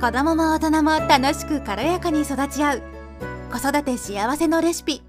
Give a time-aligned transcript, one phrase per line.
[0.00, 2.82] 子供も大人も楽しく軽やかに育ち合う
[3.50, 5.02] 子育て幸せのレシピ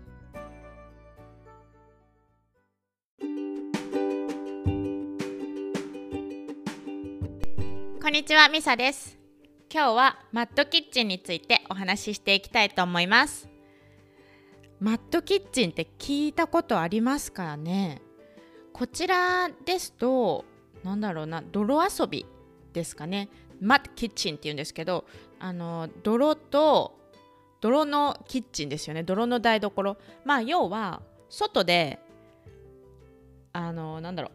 [8.01, 9.19] こんにちは、ミサです。
[9.71, 13.47] 今日はマットキッチンについてお話ししていきたいと思います。
[14.79, 18.01] マットキッチンって聞いたことありますかね？
[18.73, 20.45] こちらですと、
[20.83, 22.25] なんだろうな、泥遊び
[22.73, 23.29] ですかね。
[23.61, 25.05] マットキッチンって言うんですけど、
[25.39, 26.97] あの泥と
[27.61, 29.03] 泥のキッチンですよね。
[29.03, 29.97] 泥の台所。
[30.25, 31.99] まあ要は外で
[33.53, 34.31] あのなんだろう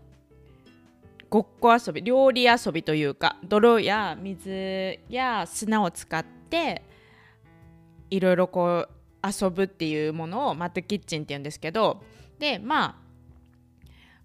[1.30, 6.84] ごっこ遊び料理遊びというか泥や水や砂を使って
[8.10, 8.88] いろいろこう
[9.24, 12.02] 遊ぶっていうものをマットキッチンって言うんですけど
[12.38, 12.94] でまあ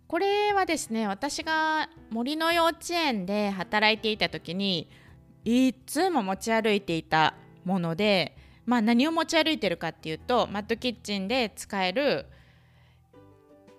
[0.08, 4.90] これはですね私が森の幼稚園で働いていた時に
[5.46, 12.26] いつも持ち歩いていたもので、まあ、何を持ち歩いてるかっていうとマットキッチンで使える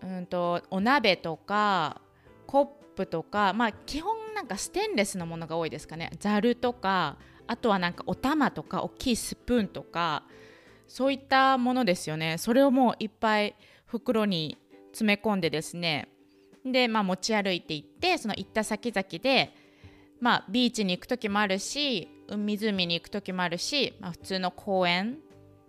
[0.03, 2.01] うんとお鍋とか
[2.47, 6.11] コップとかまあ基本なんかステンレスのものが多いですかね。
[6.19, 10.25] ざるとかあとはなんかお玉とか大きいスプーンとか
[10.87, 12.37] そういったものですよね。
[12.39, 13.55] それをもういっぱい
[13.87, 14.57] 袋に
[14.93, 16.09] 詰め込んでですね
[16.65, 19.55] で、まあ、持ち歩いていってその行った先々で、
[20.21, 25.19] まあ、ビーチに行く時もあるし湖に行く時もあるし、まあ、普通の公園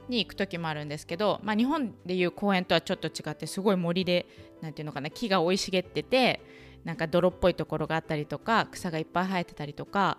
[0.10, 4.26] に行く時もあるんですけど、まあ、日本でいう公園とはちょっと違ってすごい森で
[4.62, 6.42] なんていうのかな木が生い茂ってて
[6.84, 10.18] なんか泥っぽいところがあったりとか草がいっぱい生えてたりとか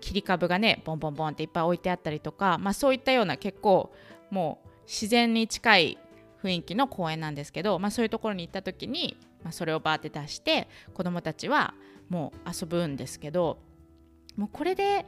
[0.00, 3.92] 切り株がねボンボンボンっていっぱい置いてあったりとか、まあ、そういったような結構
[4.30, 5.98] もう自然に近い
[6.42, 11.74] 雰囲気の公園なんですけど、まあ、そういうところに行った時に、まあ、それをバーって出して子どもたちは
[12.08, 13.58] もう遊ぶんですけど
[14.36, 15.06] もうこれで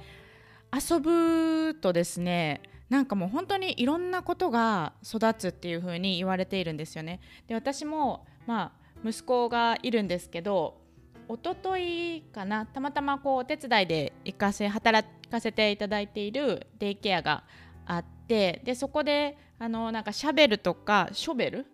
[0.72, 7.20] 遊ぶとですねなんかもう本当にいろんなことが育つっていう風に言われているんですよね。
[7.48, 8.72] で私もま
[9.04, 10.80] あ息子がいるんですけど
[11.28, 17.42] 一昨日かなたまたまこうお手伝いで行かせ働かせていただいているデイケアが
[17.86, 21.66] あってでそこであのなんかシャベルとかショベル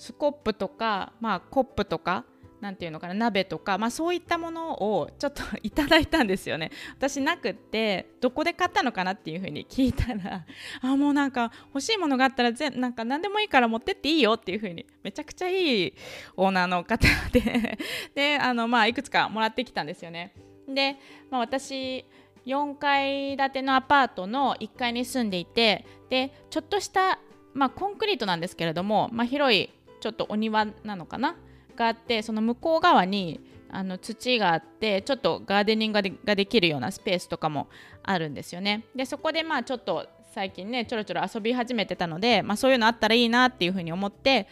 [0.00, 2.24] スコップとか、まあ、コップとか
[2.62, 6.70] なんていうのかな鍋とか、まあ、そういったものをちょっといただいたんですよね。
[6.96, 10.46] 私なくってどこで買ったのかなっていうふうに聞いたら
[10.80, 15.94] あもうなんか欲しいものがあったらぜなんか何でもいいから持ってっていいよっていうふうにめちゃくちゃいい
[16.36, 17.78] オーナーの方で
[18.14, 20.32] であの、まあ、いくつかもらってきたんですよね。
[20.66, 20.96] で、
[21.30, 22.06] まあ、私
[22.46, 27.18] 4階建てのアパートの1階に住んでいてでちょっとした、
[27.54, 31.36] まあ、コンクリートなんですけれども、まあ、広いちょっとお庭なのかな？
[31.76, 33.40] があってその向こう側に
[33.70, 37.68] あの土があってちょっとガーデニングができるようなスペースとかも
[38.02, 38.84] あるんですよね。
[38.96, 44.48] でそこでまあちょっと最近ねちょろちょろ遊び始めてたので、まあ、そういうのあったらいいなっていうふうに思って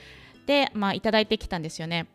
[0.46, 2.08] で、まあ、いいてきたんですよね。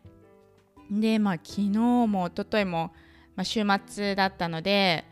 [0.90, 2.92] でまあ昨日も一昨日も、
[3.36, 5.04] まあ、週末だったので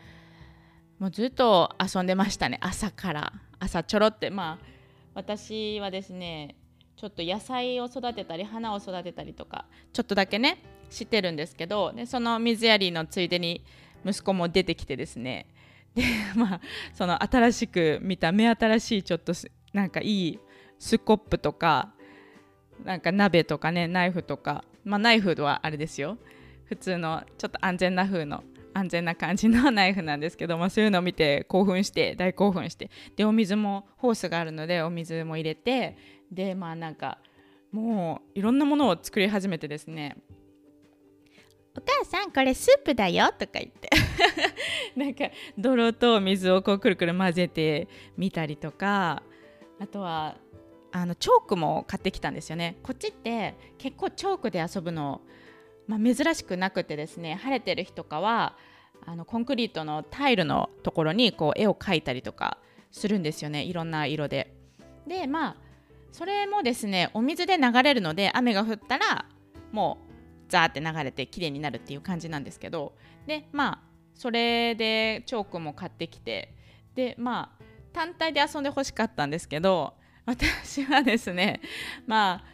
[0.99, 4.67] もうずっと遊んでましたね朝から朝ちょろってまあ
[5.15, 6.57] 私はですね
[7.03, 13.65] ちょっと野菜を育てたり花を育てたりとかちょっとだけねしてるんですけどでその水やりのついでに
[14.07, 15.49] 息子も出てきてですね。
[15.97, 16.05] で
[16.39, 16.61] まあ
[16.95, 19.33] その新しく見た目新しいちょっと
[19.73, 20.39] なんかいい
[20.79, 21.93] スコップとか
[22.85, 24.63] なんか鍋とかねナイフとか。
[24.85, 26.19] まあナイフはあれですよ。
[26.67, 32.91] 普通のちょっと安全な風の安全な感じのナイフなんですけど、まあ、そういうのを見て興奮して大興奮して。
[33.17, 35.97] でお水もホースがあるのでお水も入れて
[36.33, 37.19] でまあなんか
[37.71, 40.17] もういろんなものを作り始めてですね。
[41.75, 43.89] お母さんこれスープだよとか言って。
[44.97, 49.23] なんか泥と水をこうくるくる混ぜてみたりとか
[49.79, 50.37] あとは
[50.91, 52.77] あのチョークも買ってきたんですよね。
[52.83, 55.23] こっちって結構チョークで遊ぶの、
[55.87, 58.57] まあ、珍しくなくてですね晴れてる日とかは
[59.07, 62.59] あのコンクリートのタイルのところにこう絵を描いたりとか
[62.91, 63.65] するんですよね。
[63.65, 64.55] いろんな色で。
[65.07, 65.57] でまあ
[66.13, 69.25] それもですねお水で流れるので雨が降ったら
[69.73, 70.13] もう
[70.51, 72.95] ザーって流れて綺麗になるっていう感じなんですけど
[73.27, 73.79] でまあ
[74.15, 76.55] それでチョークも買ってきて
[76.95, 79.95] でまあ単体で遊んでほしかったんですけど
[80.27, 81.61] 私はですね
[82.07, 82.45] まあ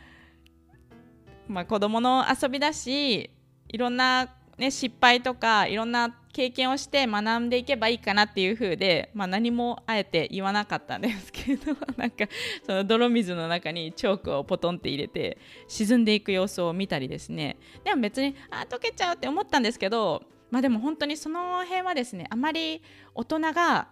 [1.49, 3.31] まあ子供の遊びだし
[3.69, 12.27] いろんな、ね、失敗とかいろんな経験をして学んでいけばいいかなっていう風で、まあ、何もあえて言わなかったんですけど なんか
[12.65, 17.57] その泥水の中にチョークをポトンって入れて沈んでいく様子を見たりですね。
[17.85, 22.83] でも別にあ溶けちゃうって思ったんですけどまあでも本当にその辺はですねあまり
[23.15, 23.89] 大人が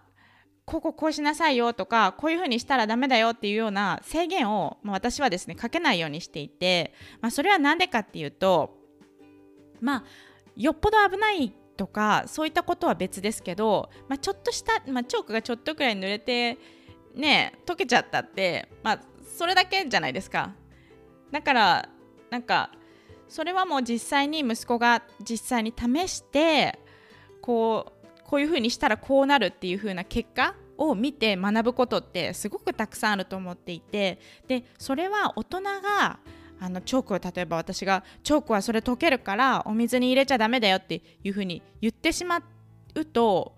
[0.65, 8.77] こここうしなさいよとかこういうふうにしたらダメだよっていうような制限を、まあ、私はですねかけないようにしていて、まあ、それは何でかっていうと
[9.81, 10.05] まあ
[10.57, 16.59] よっぽど危ないとかそういったことは別ですけど、まあ、ちょっとした、まあ、チョークがちょっとくらい濡れて
[17.15, 19.01] ね溶けちゃったって、まあ、
[19.37, 20.53] それだけじゃないですか。
[21.31, 21.89] だから
[22.31, 22.71] なんか
[23.29, 26.79] それはもう実際に息子が実際に試して
[27.41, 36.19] こうこういうふうにしたらこうなるっていう風な結果を見て学ぶことってすごくたくさんあると思っていてでそれは大人が
[36.59, 42.43] あのチョークを例えば私がチョークはそれ溶けるからお水に入れちゃダメだよっていうふうに言ってしま
[42.95, 43.55] うと、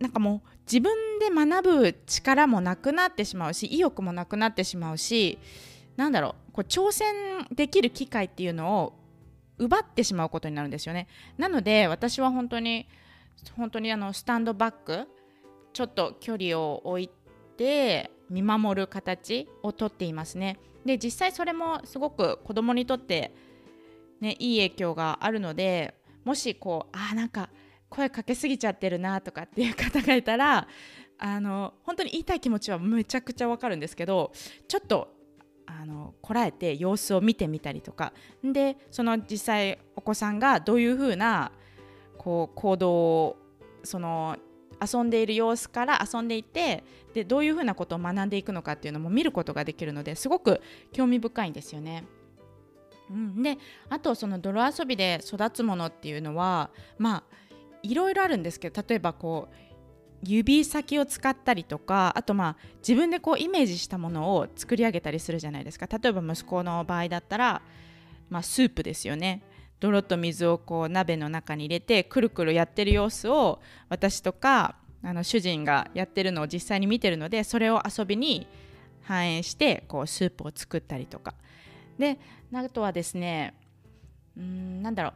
[0.00, 5.38] なんかもう自分で学ぶ力もなくなってしまうし意欲もなくなってしまうし
[5.96, 7.14] なんだろうこう挑戦
[7.54, 8.92] できる機会っていうのを
[9.58, 11.06] 奪ってしまうことになるんですよね。
[11.38, 12.88] なので私は本当に
[13.56, 15.08] 本当にあのスタンドバック
[15.72, 17.10] ちょっと距離を置い
[17.56, 20.58] て見守る形をとっていますね。
[20.84, 23.32] で実際それもすごく子供にとって
[24.20, 25.94] ねいい影響があるので
[26.24, 27.50] もしこうあなんか
[27.88, 30.66] 声かけすぎちゃってるなとかっていう方がいたら
[31.18, 34.32] あの本当に言いたい気持ちはめちゃくちゃわかるんですけど
[34.66, 35.14] ちょっと
[35.66, 38.12] あのこらえて様子を見てみたりとか。
[38.42, 41.52] でその実際お子さんがどういうふうな
[42.18, 43.36] こう行動を
[43.84, 44.36] その
[44.82, 46.84] 遊んでいる様子から遊んでいて
[47.14, 50.60] でどういうふうなことを学んでいくのかっていうのも見ることができるのですごく
[50.92, 52.04] 興味深いんですよね。
[53.10, 53.58] うん、で
[53.90, 57.22] あとその泥遊びで育つものっていうのはまあ
[57.82, 59.54] いろいろあるんですけど例えばこう
[60.24, 65.86] 指先を使ったりとかあとまあ自分でこうイメージしたものを作り上げたりするじゃないですか。
[65.86, 67.62] 例えば息子の場合だったら、
[68.30, 69.42] まあ、スープですよね。
[69.82, 78.46] 泥と水をこう鍋の中に入れてくるくるやってる様子を私とかあの主人がやってるのを実際に見てるのでそれを遊びに
[79.02, 81.34] 反映してこうスープを作ったりとか
[81.98, 82.20] で
[82.54, 83.54] あとはですね
[84.36, 85.12] うんなんだろう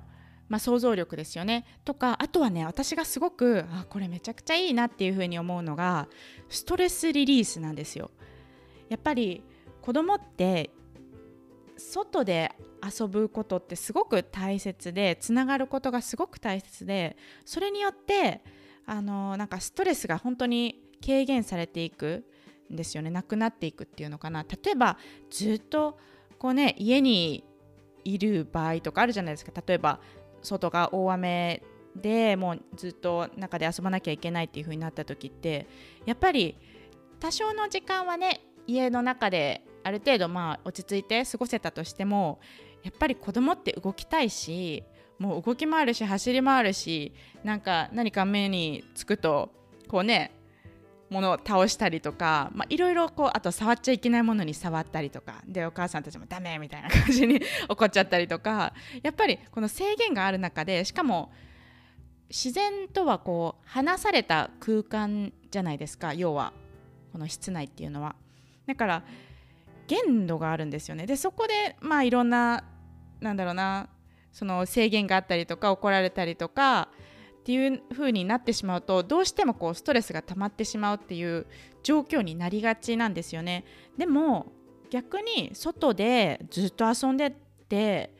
[0.49, 6.07] まあ、想像力ですよねとかあとはね私がすごくあこれめちゃくちゃいいなっていうふうに思うのが
[6.49, 8.13] ストレスリリースなんですよ。
[8.89, 9.43] やっぱり
[9.83, 10.71] 子供って
[11.77, 12.53] 外で
[12.83, 18.43] 遊ぶことってすごく大切でつながることがすごく大切でそれによって
[18.87, 22.25] あのなんかストレスが本当に軽減されていく
[22.73, 23.11] んですよね。
[23.11, 24.45] なくなっていくっていうのかな。
[24.45, 24.99] 例えば
[25.31, 25.99] ずっと
[26.39, 27.45] こうね家に
[28.05, 29.53] いる場合とかあるじゃないですか。
[29.67, 30.01] 例えば
[30.43, 31.63] 外が大雨
[31.95, 35.67] でもうずっと中で遊ばなきゃいけないっていう風になった時って
[36.05, 36.57] やっぱり
[37.19, 42.41] 多少の時間はね家の中である程度まあ落ち着いて過ごせたとしても
[42.83, 44.83] やっぱり子供って動きたいし
[45.21, 47.13] もう動き回るし走り回るし
[47.45, 49.51] なんか何か目につくと
[49.87, 50.33] こうね
[51.09, 57.41] 物を倒したりとかいろいろこうあと触っちゃいけないものに触ったりとかでお母さんたちもダメみたいな感じに
[57.71, 58.75] 怒っちゃったりとか
[59.05, 61.31] やっぱりこの制限がある中でしかも
[62.29, 66.53] 自然とはこう離された空間じゃないですか要は
[67.13, 68.17] この室内っていうのは。
[68.67, 69.05] だから
[69.87, 71.07] 限度があるんですよね。
[71.07, 72.65] でそこでまあいろんな
[73.21, 73.89] なんだろうな
[74.33, 76.89] その制限があったりとか怒られたりとか
[77.41, 81.47] っていう風になってしまうとどうしてもこうストレスが溜まってしまうっていう
[81.83, 83.65] 状況になりがちなんですよね。
[83.97, 84.53] でも
[84.91, 87.31] 逆に外でずっと遊んでっ
[87.69, 88.15] て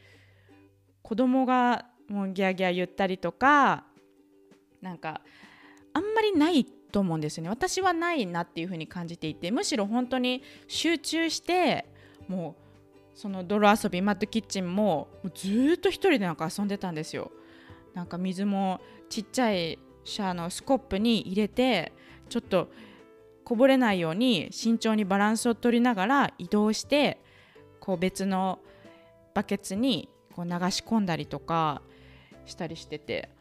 [1.03, 3.85] 子供がもうギャーギャー言ったりとか
[4.81, 5.21] なんか
[5.93, 7.51] あんまりないと思うんですよね。
[7.51, 11.85] 私はないなっていう風に感じていてむしろ本当に集中して
[12.27, 12.57] も
[13.15, 17.33] うその泥遊びマットキッチンもずっと一人でなんか遊んでたんですよ。
[17.93, 21.93] なんか水もちっちゃいシャーのスコップに入れて
[22.31, 22.71] ちょっと
[23.45, 27.21] こぼれないように慎重にバランスを取りながら移動して
[27.79, 28.59] こう別の
[29.35, 31.83] バケツにこう流し込んだりとか
[32.47, 33.36] したりしてて。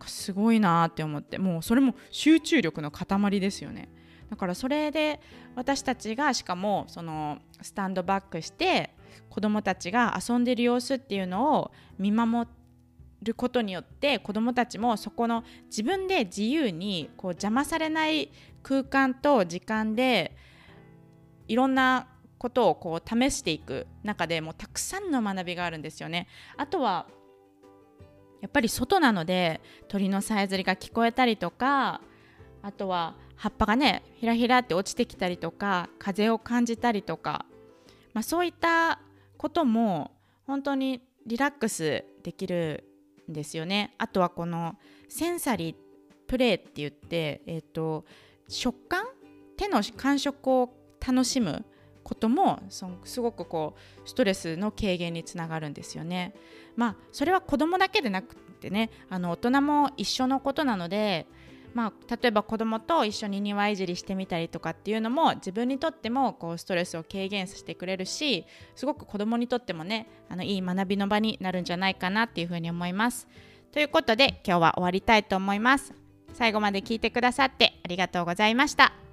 [0.00, 3.88] かすごいなって思ってもうそれも集中力の塊ですよね
[4.30, 5.20] だからそれで
[5.54, 8.94] 私たちがしかもそのスタンドバックして
[9.28, 12.48] 子どもたちが遊んでる様子っていうのを見守
[13.22, 18.30] ることによって子どもたちもそこの自分で自由にこう邪魔されない
[18.62, 20.36] 空間と時間で
[21.48, 22.06] いろんな
[22.38, 26.26] ことをこう試していく中でもうたくさんの学びがあるんですよね。
[26.56, 27.06] あとは
[28.40, 32.00] やっぱり外なので鳥のさえずりが聞こえたりとか
[32.62, 37.46] あとは葉っぱがねひらひらって落ちてきたりとか風を感じたりとか、
[38.12, 39.00] まあ、そういった
[39.36, 40.12] ことも
[40.46, 42.84] 本当にリラックスできる
[43.30, 43.94] んですよね。
[43.98, 44.76] あとはこの
[45.08, 45.76] センサリー
[46.26, 48.04] プレイって言って、えー、と
[48.48, 49.06] 食感？
[49.56, 50.74] 手の感触を
[51.06, 51.64] 楽しむ
[52.10, 53.74] こともそのすごくこ
[54.04, 56.34] うストレスの軽減につながるんですよね。
[56.74, 61.28] まあそれは子供だけでなくてねあの大人も一緒のことなので、
[61.72, 73.28] まあ、例えば子供と一緒に庭いじりしてみたりとかっていうのも自分にとってもこうストレスを軽減してくれるしすごく子供にとってもねあのいい学びの場になるんじゃないかなっていうふうに思います。
[73.70, 75.94] ということで今日は終わりたいと思います。
[76.32, 79.09] 最後まで聞いてくださってありがとうございました。